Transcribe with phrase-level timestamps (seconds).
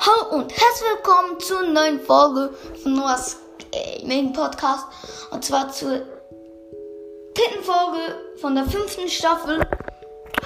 [0.00, 3.36] Hallo und herzlich willkommen zur neuen Folge von Noahs
[3.72, 4.86] Gaming Podcast.
[5.32, 6.02] Und zwar zur
[7.34, 9.58] dritten Folge von der fünften Staffel.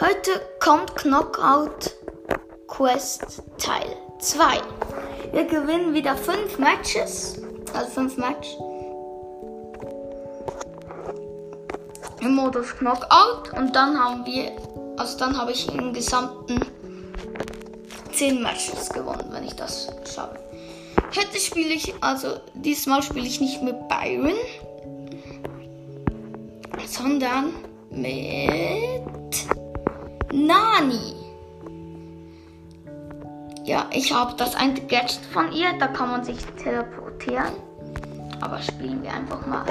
[0.00, 1.94] Heute kommt Knockout
[2.66, 4.62] Quest Teil 2.
[5.32, 7.38] Wir gewinnen wieder fünf Matches.
[7.74, 8.56] Also fünf Matches.
[12.22, 13.52] Im Modus Knockout.
[13.54, 14.52] Und dann haben wir,
[14.96, 16.71] also dann habe ich im gesamten
[18.22, 20.38] 10 Matches gewonnen, wenn ich das schaffe.
[21.08, 24.36] Heute spiele ich, also diesmal spiele ich nicht mit Byron,
[26.86, 27.52] sondern
[27.90, 29.34] mit
[30.32, 31.16] Nani.
[33.64, 37.54] Ja, ich habe das ein Gadget von ihr, da kann man sich teleportieren.
[38.40, 39.66] Aber spielen wir einfach mal.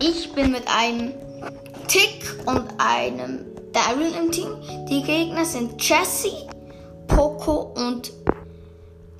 [0.00, 1.12] Ich bin mit einem
[1.88, 4.56] Tick und einem Daryl im Team.
[4.88, 6.48] Die Gegner sind Jesse,
[7.08, 8.12] Poco und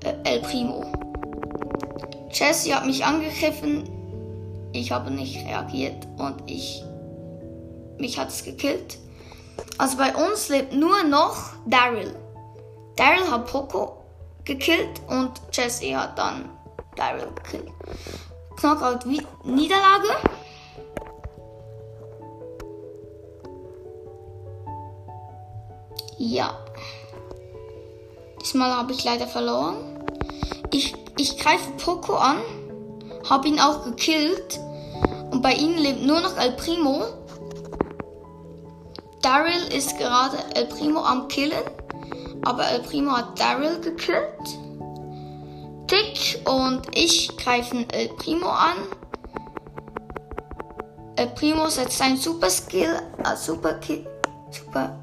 [0.04, 0.84] äh, El Primo.
[2.30, 3.88] Jesse hat mich angegriffen.
[4.72, 6.82] Ich habe nicht reagiert und ich
[7.98, 8.98] mich hat es gekillt.
[9.78, 12.14] Also bei uns lebt nur noch Daryl.
[12.96, 14.04] Daryl hat Poco
[14.44, 16.50] gekillt und Jesse hat dann
[16.96, 17.70] Daryl gekillt.
[18.56, 19.06] Knockout
[19.44, 20.08] Niederlage.
[26.18, 26.58] Ja.
[28.40, 29.76] Diesmal habe ich leider verloren.
[30.70, 32.38] Ich, ich greife Poco an,
[33.28, 34.60] habe ihn auch gekillt.
[35.30, 37.02] Und bei ihnen lebt nur noch El Primo.
[39.20, 41.64] Daryl ist gerade El Primo am Killen.
[42.44, 44.58] Aber El Primo hat Daryl gekillt.
[45.88, 48.76] Tick und ich greifen El Primo an.
[51.16, 54.06] El Primo setzt einen Super Skill, äh, Super Kill,
[54.50, 54.98] Super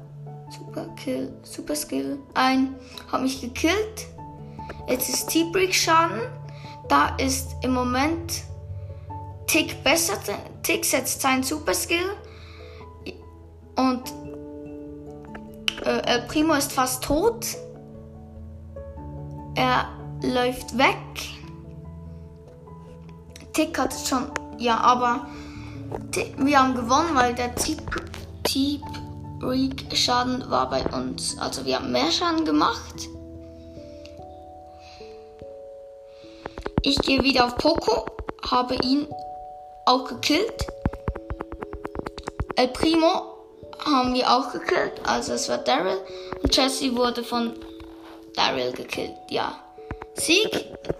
[1.04, 2.74] Super Kill, Super Skill ein.
[3.12, 4.06] Hat mich gekillt.
[4.88, 6.20] Jetzt ist T-Brick Schaden.
[6.88, 8.42] Da ist im Moment
[9.46, 10.14] Tick besser.
[10.62, 12.16] Tick setzt seinen Super Skill.
[13.76, 14.02] Und
[15.84, 17.46] äh, Primo ist fast tot.
[19.56, 19.88] Er
[20.22, 20.96] läuft weg.
[23.52, 24.30] Tick hat schon.
[24.58, 25.26] Ja, aber
[26.38, 27.82] wir haben gewonnen, weil der Tick.
[28.42, 28.82] Tick
[29.48, 31.36] Reek Schaden war bei uns.
[31.38, 33.08] Also wir haben mehr Schaden gemacht.
[36.82, 38.06] Ich gehe wieder auf Poco,
[38.50, 39.06] habe ihn
[39.86, 40.66] auch gekillt.
[42.56, 43.38] El Primo
[43.84, 45.98] haben wir auch gekillt, also es war Daryl.
[46.42, 47.54] Und Jesse wurde von
[48.34, 49.58] Daryl gekillt, ja.
[50.14, 50.50] Sieg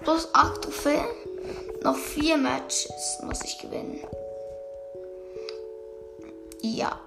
[0.03, 1.05] plus 8 Trophäen.
[1.83, 4.01] Noch 4 Matches muss ich gewinnen.
[6.63, 6.99] Ja.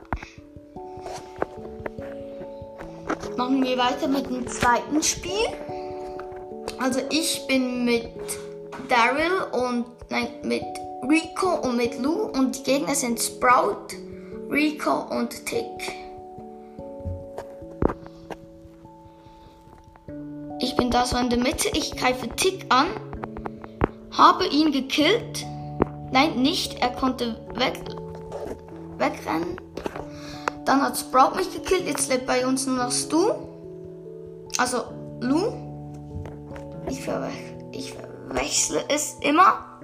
[3.37, 5.47] Machen wir weiter mit dem zweiten Spiel.
[6.79, 8.09] Also ich bin mit
[8.89, 10.63] Daryl und nein, mit
[11.09, 13.95] Rico und mit Lou und die Gegner sind Sprout,
[14.49, 15.93] Rico und Tick.
[20.59, 21.69] Ich bin da so in der Mitte.
[21.73, 22.87] Ich greife Tick an,
[24.11, 25.45] habe ihn gekillt.
[26.11, 26.81] Nein, nicht.
[26.81, 27.79] Er konnte weg,
[28.97, 29.59] wegrennen.
[30.67, 31.87] Dann hat Sprout mich gekillt.
[31.87, 33.31] Jetzt lebt bei uns nur noch Stu.
[34.57, 34.83] Also
[35.21, 35.53] Lu.
[36.89, 37.29] Ich, verwe
[37.71, 39.79] ich verwechsle es immer.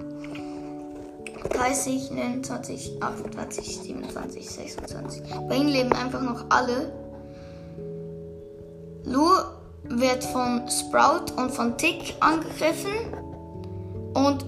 [1.50, 5.22] 30, 29, 28, 27, 26.
[5.48, 6.92] Bei ihnen leben einfach noch alle.
[9.04, 9.26] Lu
[9.84, 12.92] wird von Sprout und von Tick angegriffen.
[14.12, 14.44] Und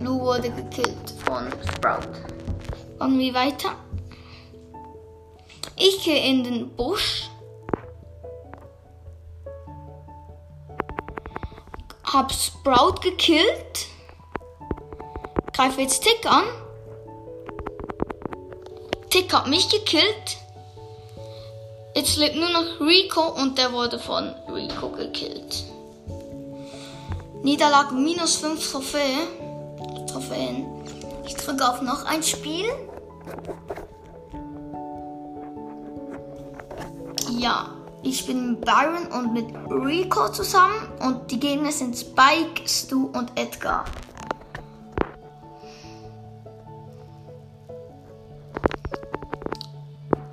[0.00, 2.08] Lu wurde gekillt von Sprout.
[2.98, 3.70] Und wie weiter?
[5.80, 7.28] Ich gehe in den Busch.
[12.04, 13.86] Hab Sprout gekillt.
[15.52, 16.44] Greife jetzt Tick an.
[19.10, 20.38] Tick hat mich gekillt.
[21.94, 25.64] Jetzt lebt nur noch Rico und der wurde von Rico gekillt.
[27.42, 30.06] Niederlage minus 5 Trophäen.
[30.10, 30.66] Trophäen.
[31.24, 32.68] Ich drücke auf noch ein Spiel.
[37.38, 37.68] Ja,
[38.02, 43.30] ich bin mit Byron und mit Rico zusammen und die Gegner sind Spike, Stu und
[43.38, 43.84] Edgar.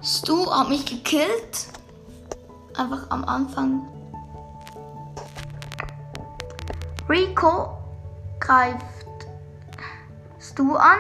[0.02, 1.68] Stu hat mich gekillt.
[2.76, 3.88] Einfach am Anfang.
[7.08, 7.78] Rico
[8.40, 8.84] greift
[10.40, 10.98] Stu an.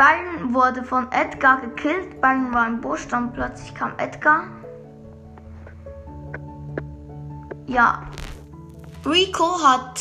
[0.00, 2.22] Byron wurde von Edgar gekillt.
[2.22, 4.44] Byron war im Busch, dann plötzlich kam Edgar.
[7.70, 8.02] ja,
[9.06, 10.00] Rico hat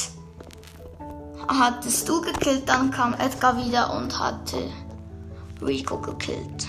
[1.48, 4.69] hattest du gekillt, dann kam Edgar wieder und hatte
[5.62, 6.68] Rico gekillt.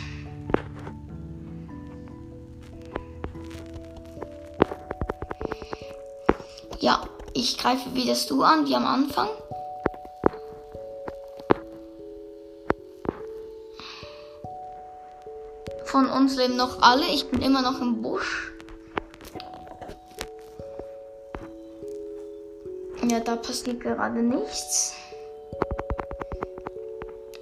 [6.80, 7.02] Ja,
[7.34, 9.28] ich greife wieder du an, wie am Anfang.
[15.90, 17.04] Von uns leben noch alle.
[17.06, 18.52] Ich bin immer noch im Busch.
[23.10, 24.94] Ja, da passiert gerade nichts.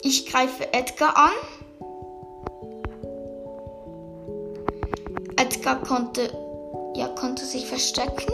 [0.00, 1.30] Ich greife Edgar an.
[5.36, 6.32] Edgar konnte,
[6.94, 8.32] ja, konnte sich verstecken.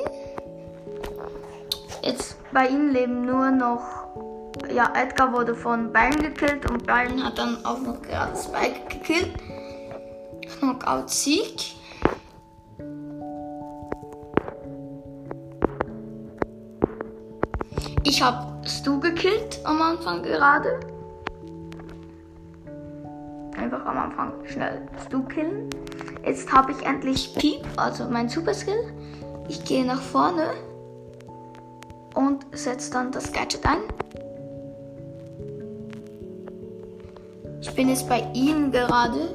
[2.03, 3.83] Jetzt bei ihm leben nur noch,
[4.73, 9.35] ja, Edgar wurde von Byron gekillt und Byron hat dann auch noch gerade Spike gekillt.
[10.75, 11.77] Knockout-Sieg.
[18.03, 20.81] Ich habe Stu gekillt am Anfang gerade.
[23.57, 25.71] Einfach am Anfang schnell Stu killen.
[26.25, 28.93] Jetzt habe ich endlich Piep, also mein Super Skill.
[29.49, 30.51] Ich gehe nach vorne
[32.15, 33.81] und setze dann das Gadget ein.
[37.61, 39.31] Ich bin jetzt bei ihm gerade.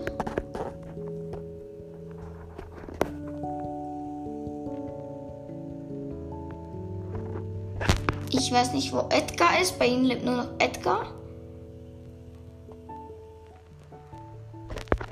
[8.50, 9.78] Ich weiß nicht, wo Edgar ist.
[9.78, 11.06] Bei ihm lebt nur noch Edgar.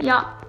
[0.02, 0.40] Ja.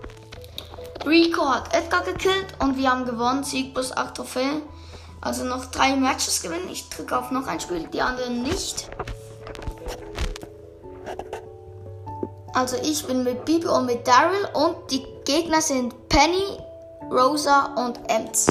[1.05, 3.45] Rico hat Edgar gekillt und wir haben gewonnen.
[3.45, 4.63] Sieg plus 8 Trophäen.
[5.21, 6.67] Also noch drei Matches gewinnen.
[6.71, 8.89] Ich drücke auf noch ein Spiel, die anderen nicht.
[12.55, 16.59] Also ich bin mit Bibi und mit Daryl und die Gegner sind Penny,
[17.11, 18.47] Rosa und Ems.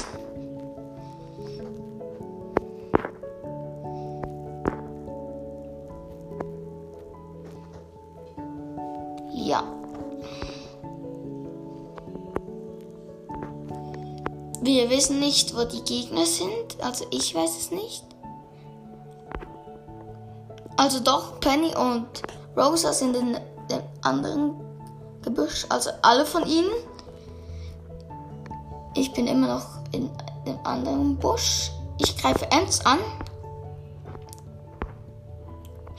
[14.90, 16.80] Wissen nicht, wo die Gegner sind.
[16.80, 18.04] Also ich weiß es nicht.
[20.76, 22.06] Also doch, Penny und
[22.56, 23.32] Rosa sind in
[23.68, 24.54] dem anderen
[25.22, 25.66] Gebüsch.
[25.68, 26.70] Also alle von ihnen.
[28.94, 30.10] Ich bin immer noch in
[30.46, 31.70] dem anderen Busch.
[31.98, 32.98] Ich greife Ents an.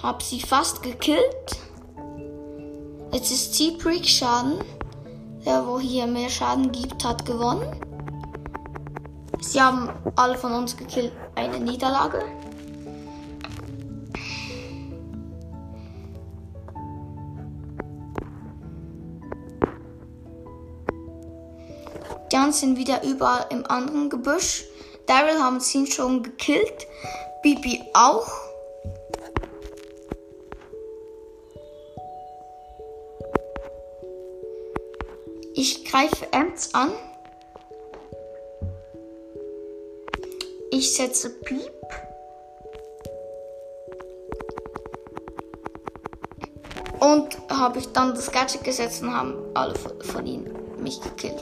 [0.01, 1.59] Hab sie fast gekillt.
[3.11, 4.59] Jetzt ist T-Brick Schaden.
[5.45, 7.88] Der, wo hier mehr Schaden gibt, hat gewonnen.
[9.41, 11.13] Sie haben alle von uns gekillt.
[11.35, 12.23] Eine Niederlage.
[22.29, 24.65] Dann sind wieder überall im anderen Gebüsch.
[25.07, 26.87] Daryl haben sie schon gekillt.
[27.41, 28.27] Bibi auch.
[35.55, 36.91] Ich greife Ems an.
[40.79, 41.73] Ich setze Piep.
[47.01, 51.41] Und habe ich dann das Gadget gesetzt und haben alle von ihnen mich gekillt.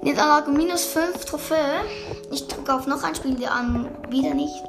[0.00, 1.82] Niederlage minus 5 Trophäe.
[2.30, 4.64] Ich drücke auf noch ein Spiel, die an wieder nicht.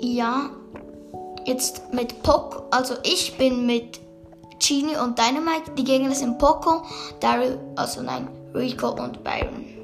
[0.00, 0.50] Ja,
[1.46, 2.62] jetzt mit Poco.
[2.70, 3.98] Also ich bin mit
[4.60, 5.72] Genie und Dynamite.
[5.76, 6.84] Die Gegner sind Poco,
[7.18, 9.77] Daryl, also nein, Rico und Byron.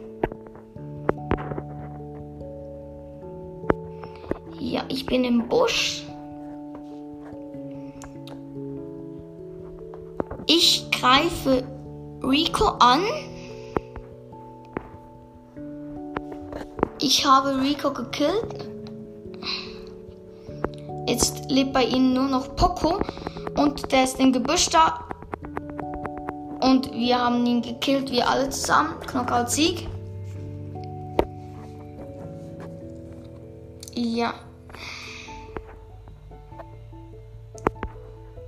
[4.75, 6.03] Ja, ich bin im Busch.
[10.49, 11.63] Ich greife
[12.25, 13.03] Rico an.
[17.01, 18.69] Ich habe Rico gekillt.
[21.07, 22.99] Jetzt lebt bei ihnen nur noch Poco
[23.57, 25.07] und der ist im Gebüsch da.
[26.63, 28.99] Und wir haben ihn gekillt, wir alle zusammen.
[29.07, 29.87] Knockout-Sieg.
[33.95, 34.35] Ja.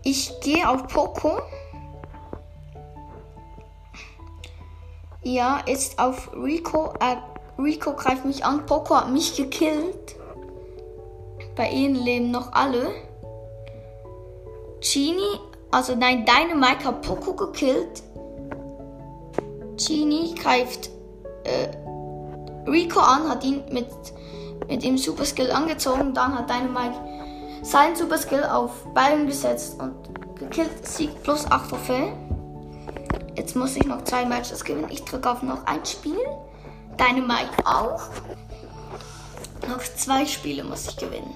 [0.08, 1.40] Ich gehe auf Poco.
[5.24, 6.94] Ja, jetzt auf Rico.
[7.00, 7.16] Äh,
[7.60, 8.66] Rico greift mich an.
[8.66, 10.14] Poco hat mich gekillt.
[11.56, 12.92] Bei ihnen leben noch alle.
[14.80, 15.40] Genie,
[15.72, 18.04] also nein, Dynamite hat Poco gekillt.
[19.76, 20.88] Genie greift
[21.42, 21.66] äh,
[22.70, 23.88] Rico an, hat ihn mit,
[24.68, 26.14] mit dem Super Skill angezogen.
[26.14, 26.94] Dann hat Dynamite
[27.66, 29.94] sein Super Skill auf Byron gesetzt und
[30.38, 30.86] gekillt.
[30.86, 32.12] Sieg plus 8 Trophäen.
[33.36, 34.88] Jetzt muss ich noch zwei Matches gewinnen.
[34.90, 36.18] Ich drücke auf noch ein Spiel.
[36.98, 38.08] Dynamite auch.
[39.68, 41.34] Noch zwei Spiele muss ich gewinnen.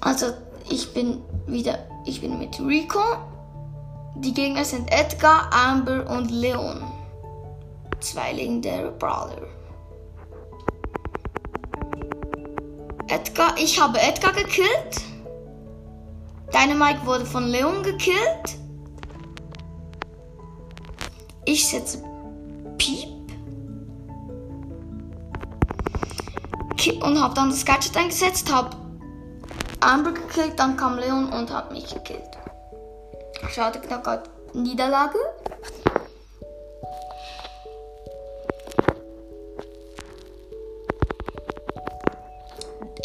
[0.00, 0.26] Also
[0.68, 3.02] ich bin wieder, ich bin mit Rico.
[4.16, 6.82] Die Gegner sind Edgar, Amber und Leon.
[8.00, 9.48] Zwei legendäre Brawler.
[13.08, 15.02] Edgar, ich habe Edgar gekillt.
[16.52, 18.58] Dynamite wurde von Leon gekillt.
[21.44, 22.02] Ich setze
[22.78, 23.08] Piep.
[27.02, 28.76] Und habe dann das Gadget eingesetzt, habe
[29.80, 32.30] Amber gekillt, dann kam Leon und hat mich gekillt.
[33.50, 35.18] Schade, knapp Niederlage.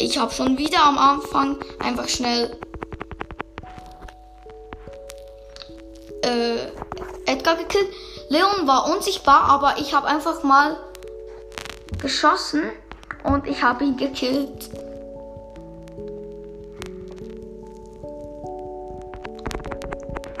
[0.00, 2.56] Ich habe schon wieder am Anfang einfach schnell
[6.22, 7.88] äh, Edgar gekillt.
[8.30, 10.78] Leon war unsichtbar, aber ich habe einfach mal
[12.00, 12.62] geschossen
[13.24, 14.70] und ich habe ihn gekillt.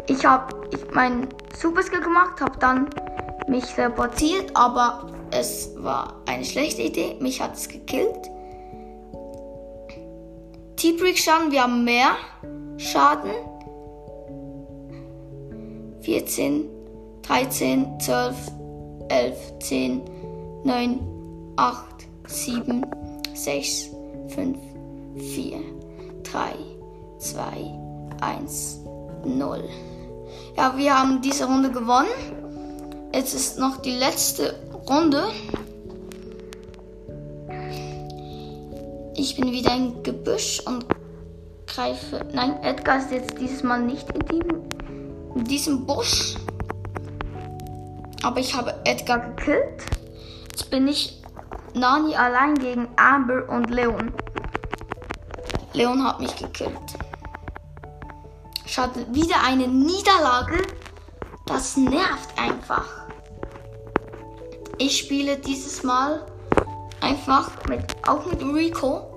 [0.06, 0.54] Ich habe
[0.94, 2.88] meinen Super Skill gemacht, habe dann
[3.46, 7.18] mich teleportiert, aber es war eine schlechte Idee.
[7.20, 8.30] Mich hat es gekillt.
[10.80, 12.12] T-Brick Schaden, wir haben mehr
[12.78, 13.32] Schaden.
[16.00, 16.70] 14,
[17.20, 18.34] 13, 12,
[19.10, 20.00] 11, 10,
[20.64, 21.00] 9,
[21.56, 21.84] 8,
[22.28, 22.86] 7,
[23.34, 23.90] 6,
[24.28, 24.58] 5,
[25.18, 25.58] 4,
[26.22, 26.54] 3,
[27.18, 27.44] 2,
[28.22, 28.80] 1,
[29.26, 29.68] 0.
[30.56, 32.08] Ja, wir haben diese Runde gewonnen.
[33.12, 34.54] Jetzt ist noch die letzte
[34.88, 35.24] Runde.
[39.14, 40.86] Ich bin wieder im Gebüsch und
[41.66, 42.26] greife.
[42.32, 44.62] Nein, Edgar ist jetzt dieses Mal nicht in, dem,
[45.34, 46.36] in diesem Busch.
[48.22, 49.84] Aber ich habe Edgar gekillt.
[50.50, 51.22] Jetzt bin ich
[51.74, 54.12] Nani allein gegen Amber und Leon.
[55.72, 56.72] Leon hat mich gekillt.
[58.66, 60.62] Schade, wieder eine Niederlage.
[61.46, 62.86] Das nervt einfach.
[64.78, 66.24] Ich spiele dieses Mal
[67.00, 69.10] einfach mit, auch mit Rico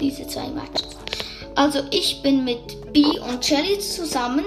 [0.00, 0.96] diese zwei Matches.
[1.54, 4.44] Also ich bin mit B und Shelly zusammen.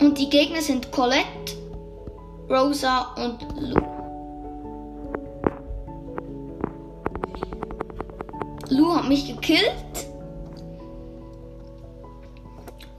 [0.00, 1.56] Und die Gegner sind Colette,
[2.48, 3.80] Rosa und Lou.
[8.68, 9.62] Lou hat mich gekillt.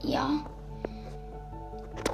[0.02, 0.30] Ja.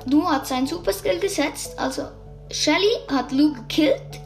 [0.07, 1.79] Lou hat seinen Super Skill gesetzt.
[1.79, 2.03] Also
[2.53, 4.21] Shelly hat Lou gekillt.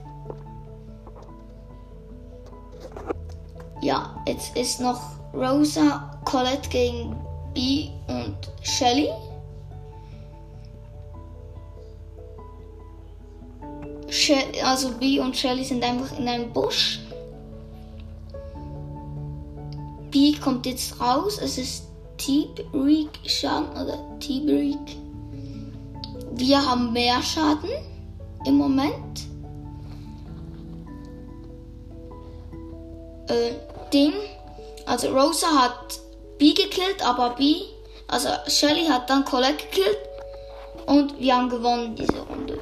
[3.81, 5.01] Ja, jetzt ist noch
[5.33, 7.17] Rosa, Colette gegen
[7.55, 9.11] B und Shelly.
[14.09, 16.99] She also B und Shelly sind einfach in einem Busch.
[20.11, 21.39] B kommt jetzt raus.
[21.41, 21.85] Es ist
[22.19, 24.97] T-Break Schaden oder T-Break.
[26.33, 27.71] Wir haben mehr Schaden
[28.47, 29.27] im Moment.
[33.29, 33.53] Äh,
[33.93, 34.13] Ding.
[34.87, 36.01] Also Rosa hat
[36.39, 37.57] B gekillt, aber B,
[38.09, 39.99] also Shelly hat dann Colette gekillt
[40.87, 42.59] und wir haben gewonnen diese Runde.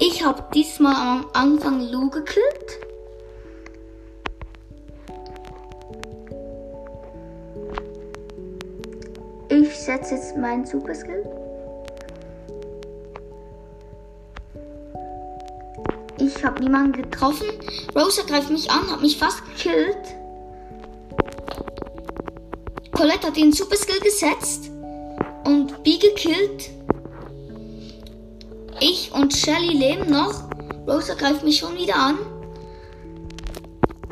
[0.00, 2.83] Ich habe diesmal am Anfang Lou gekillt.
[9.84, 11.24] Setze jetzt meinen Super Skill.
[16.18, 17.46] Ich habe niemanden getroffen.
[17.94, 20.14] Rosa greift mich an, hat mich fast gekillt.
[22.92, 24.70] Colette hat den Super Skill gesetzt
[25.44, 26.70] und B gekillt.
[28.80, 30.48] Ich und Shelly leben noch.
[30.86, 32.18] Rosa greift mich schon wieder an.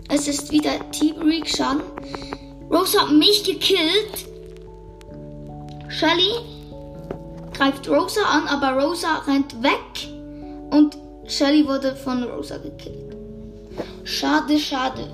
[0.09, 1.83] Es ist wieder T-Break Schaden.
[2.71, 4.32] Rosa hat mich gekillt.
[6.03, 6.35] Shelly
[7.53, 10.09] greift Rosa an, aber Rosa rennt weg
[10.73, 13.17] und Shelly wurde von Rosa gekillt.
[14.03, 15.09] Schade, schade.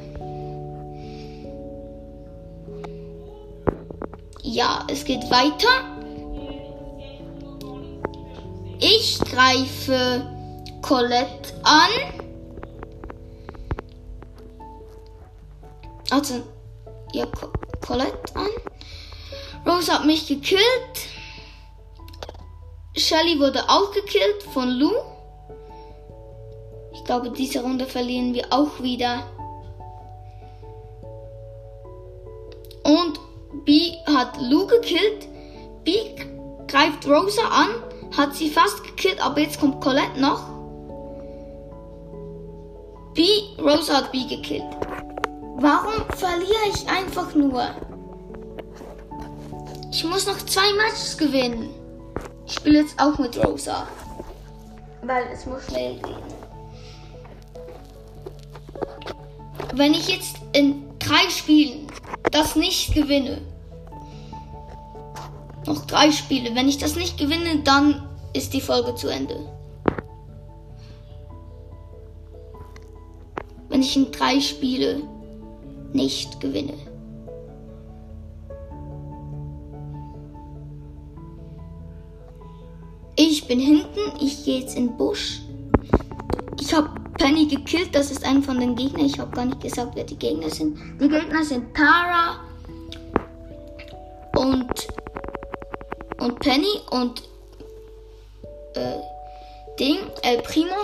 [4.43, 5.69] Ja, es geht weiter.
[8.81, 10.23] Ich greife
[10.81, 11.91] Colette an.
[16.11, 16.37] Also,
[17.13, 17.27] ja,
[17.87, 18.49] Colette an.
[19.69, 20.63] Rose hat mich gekillt.
[22.97, 24.93] Shelly wurde auch gekillt von Lou.
[26.93, 29.25] Ich glaube, diese Runde verlieren wir auch wieder.
[32.83, 33.21] Und
[33.65, 35.29] B hat Lou gekillt.
[35.85, 36.15] B
[36.67, 37.69] greift Rosa an,
[38.17, 40.43] hat sie fast gekillt, aber jetzt kommt Colette noch.
[43.15, 43.27] B,
[43.59, 44.65] Rosa hat B gekillt.
[45.57, 47.69] Warum verliere ich einfach nur?
[49.91, 51.71] Ich muss noch zwei Matches gewinnen.
[52.47, 53.89] Ich spiele jetzt auch mit Rosa.
[55.03, 56.17] Weil es muss schnell gehen.
[59.75, 61.87] Wenn ich jetzt in drei Spielen
[62.31, 63.41] das nicht gewinne,
[65.67, 69.39] noch drei Spiele, wenn ich das nicht gewinne, dann ist die Folge zu Ende.
[73.69, 75.03] Wenn ich in drei Spiele
[75.93, 76.88] nicht gewinne.
[83.49, 85.41] Bin hinten, ich gehe jetzt in den Busch.
[86.61, 89.07] Ich habe Penny gekillt, das ist ein von den Gegnern.
[89.07, 90.79] Ich habe gar nicht gesagt, wer die Gegner sind.
[91.01, 92.41] Die Gegner sind Tara
[94.37, 94.71] und,
[96.21, 97.23] und Penny und
[98.75, 98.99] äh,
[99.81, 100.77] Ding, El Primo.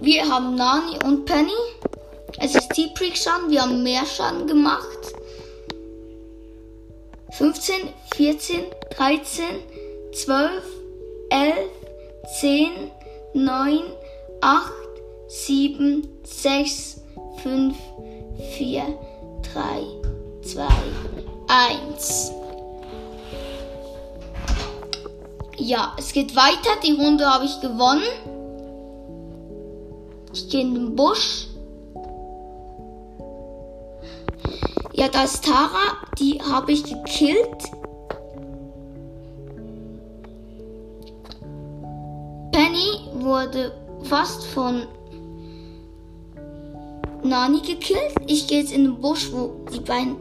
[0.00, 1.52] Wir haben Nani und Penny.
[2.38, 3.50] Es ist T-Prick Schaden.
[3.50, 4.98] Wir haben mehr Schaden gemacht.
[7.32, 7.74] 15,
[8.14, 8.60] 14,
[8.96, 9.44] 13,
[10.12, 10.62] 12,
[11.30, 11.54] 11,
[12.28, 12.90] 10,
[13.32, 13.80] 9,
[14.40, 14.72] 8,
[15.28, 17.00] 7, 6,
[17.42, 17.74] 5,
[18.58, 18.82] 4,
[19.42, 19.82] 3,
[20.42, 20.68] 2,
[21.48, 22.32] 1.
[25.56, 26.70] Ja, es geht weiter.
[26.84, 28.02] Die Runde habe ich gewonnen.
[30.32, 31.48] Ich gehe in den Busch.
[34.92, 35.96] Ja, da ist Tara.
[36.18, 37.77] Die habe ich gekillt.
[43.28, 43.72] Wurde
[44.04, 44.86] fast von
[47.22, 48.14] Nani gekillt.
[48.26, 50.16] Ich gehe jetzt in den Busch, wo die beiden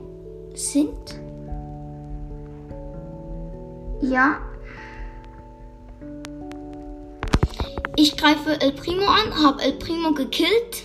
[0.54, 1.16] sind.
[4.02, 4.40] Ja.
[7.96, 10.84] Ich greife El Primo an, habe El Primo gekillt.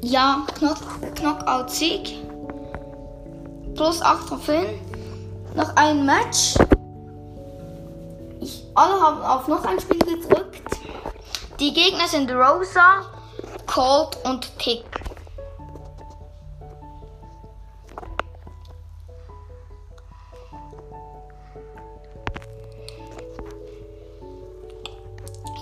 [0.00, 0.78] Ja, Knock,
[1.16, 2.14] Knockout-Sieg.
[3.74, 4.66] Plus 8 Trophäen.
[5.54, 6.54] Noch ein Match.
[8.74, 10.62] Alle haben auf noch ein Spiel gedrückt.
[11.58, 13.04] Die Gegner sind Rosa,
[13.66, 14.84] Colt und Tick.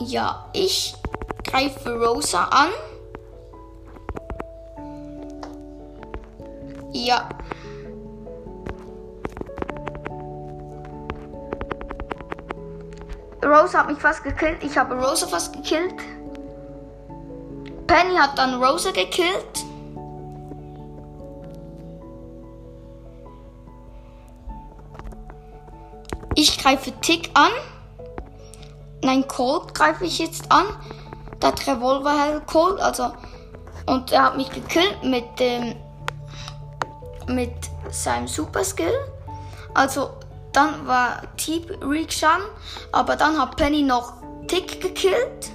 [0.01, 0.95] Ja, ich
[1.45, 2.69] greife Rosa an.
[6.93, 7.29] Ja.
[13.49, 14.63] Rosa hat mich fast gekillt.
[14.63, 15.95] Ich habe Rosa fast gekillt.
[17.87, 19.65] Penny hat dann Rosa gekillt.
[26.35, 27.51] Ich greife Tick an.
[29.03, 30.67] Nein, Colt greife ich jetzt an.
[31.43, 33.11] Der Revolver hält Colt, also.
[33.87, 35.75] Und er hat mich gekillt mit dem.
[37.27, 37.55] mit
[37.91, 38.95] seinem Super Skill.
[39.75, 40.11] Also
[40.53, 42.41] dann war Teep Rikshan,
[42.93, 44.15] aber dann hat Penny noch
[44.47, 45.53] Tick gekillt.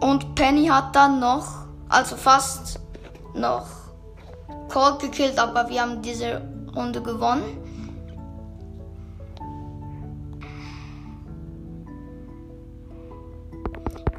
[0.00, 1.46] Und Penny hat dann noch,
[1.88, 2.80] also fast
[3.34, 3.66] noch
[4.68, 6.42] Colt gekillt, aber wir haben diese
[6.74, 7.64] Runde gewonnen.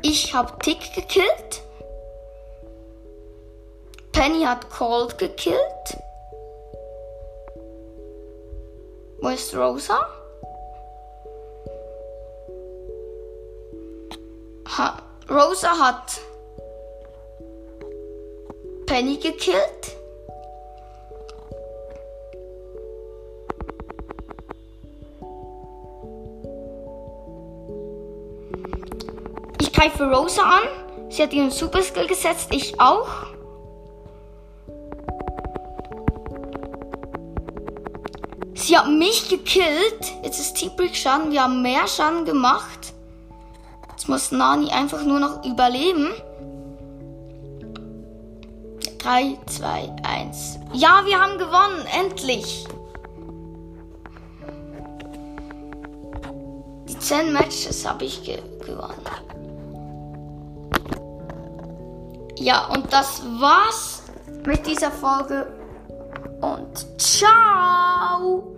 [0.01, 1.63] Ich habe Tick gekillt.
[4.11, 5.59] Penny hat Colt gekillt.
[9.21, 9.99] Wo ist Rosa?
[14.77, 14.97] Ha
[15.29, 16.21] Rosa hat
[18.85, 19.97] Penny gekillt.
[29.59, 31.09] Ich greife Rosa an.
[31.09, 33.28] Sie hat ihren Super Skill gesetzt, ich auch.
[38.69, 40.13] Sie hat mich gekillt.
[40.21, 41.31] Jetzt ist T-Brick Schaden.
[41.31, 42.93] Wir haben mehr Schaden gemacht.
[43.89, 46.09] Jetzt muss Nani einfach nur noch überleben.
[48.99, 50.59] 3, 2, 1.
[50.73, 51.83] Ja, wir haben gewonnen.
[51.99, 52.67] Endlich.
[56.87, 59.03] Die 10 Matches habe ich ge gewonnen.
[62.37, 64.03] Ja, und das war's
[64.45, 65.47] mit dieser Folge.
[66.39, 68.48] Und ciao!